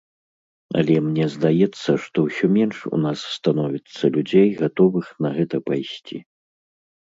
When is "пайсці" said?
5.73-6.17